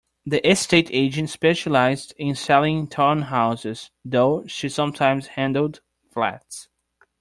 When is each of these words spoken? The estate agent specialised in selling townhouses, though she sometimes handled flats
The 0.25 0.41
estate 0.49 0.89
agent 0.91 1.29
specialised 1.29 2.13
in 2.17 2.33
selling 2.33 2.87
townhouses, 2.87 3.91
though 4.03 4.47
she 4.47 4.67
sometimes 4.67 5.27
handled 5.27 5.81
flats 6.11 6.69